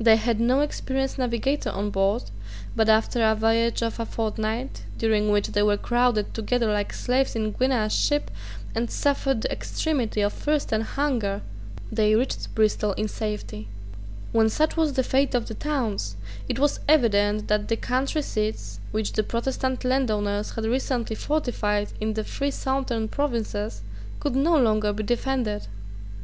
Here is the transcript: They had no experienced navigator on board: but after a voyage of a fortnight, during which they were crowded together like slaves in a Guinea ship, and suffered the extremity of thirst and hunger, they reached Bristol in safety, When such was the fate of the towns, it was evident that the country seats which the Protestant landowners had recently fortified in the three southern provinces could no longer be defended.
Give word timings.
They 0.00 0.16
had 0.16 0.40
no 0.40 0.62
experienced 0.62 1.16
navigator 1.16 1.70
on 1.70 1.90
board: 1.90 2.24
but 2.74 2.88
after 2.88 3.22
a 3.22 3.36
voyage 3.36 3.82
of 3.84 4.00
a 4.00 4.04
fortnight, 4.04 4.82
during 4.98 5.30
which 5.30 5.50
they 5.52 5.62
were 5.62 5.76
crowded 5.76 6.34
together 6.34 6.72
like 6.72 6.92
slaves 6.92 7.36
in 7.36 7.46
a 7.46 7.50
Guinea 7.50 7.88
ship, 7.88 8.32
and 8.74 8.90
suffered 8.90 9.42
the 9.42 9.52
extremity 9.52 10.22
of 10.22 10.32
thirst 10.32 10.72
and 10.72 10.82
hunger, 10.82 11.40
they 11.92 12.16
reached 12.16 12.52
Bristol 12.52 12.94
in 12.94 13.06
safety, 13.06 13.68
When 14.32 14.48
such 14.48 14.76
was 14.76 14.94
the 14.94 15.04
fate 15.04 15.36
of 15.36 15.46
the 15.46 15.54
towns, 15.54 16.16
it 16.48 16.58
was 16.58 16.80
evident 16.88 17.46
that 17.46 17.68
the 17.68 17.76
country 17.76 18.22
seats 18.22 18.80
which 18.90 19.12
the 19.12 19.22
Protestant 19.22 19.84
landowners 19.84 20.50
had 20.50 20.64
recently 20.64 21.14
fortified 21.14 21.90
in 22.00 22.14
the 22.14 22.24
three 22.24 22.50
southern 22.50 23.06
provinces 23.06 23.82
could 24.18 24.34
no 24.34 24.58
longer 24.60 24.92
be 24.92 25.04
defended. 25.04 25.68